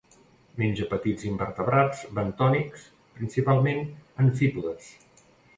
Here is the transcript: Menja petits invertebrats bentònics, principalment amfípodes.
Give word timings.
Menja 0.61 0.87
petits 0.93 1.27
invertebrats 1.31 2.01
bentònics, 2.21 2.89
principalment 3.19 3.87
amfípodes. 4.25 4.91